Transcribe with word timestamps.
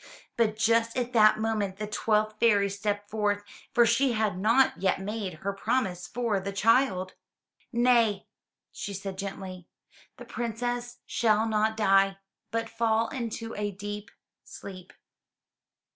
But 0.35 0.55
just 0.57 0.97
at 0.97 1.13
that 1.13 1.37
moment, 1.37 1.77
the 1.77 1.85
twelfth 1.85 2.39
fairy 2.39 2.71
stepped 2.71 3.07
forth, 3.11 3.43
for 3.71 3.85
she 3.85 4.13
had 4.13 4.35
not 4.39 4.79
yet 4.81 4.99
made 4.99 5.35
her 5.45 5.53
promise 5.53 6.07
for 6.07 6.39
the 6.39 6.51
child. 6.51 7.13
"Nay, 7.71 8.25
she 8.71 8.95
said 8.95 9.15
gently, 9.15 9.67
"the 10.17 10.25
Princess 10.25 10.97
shall 11.05 11.47
not 11.47 11.77
die, 11.77 12.17
but 12.49 12.67
fall 12.67 13.09
into 13.09 13.53
a 13.53 13.69
deep 13.69 14.09
sleep. 14.43 14.91